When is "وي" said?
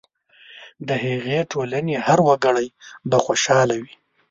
3.83-3.93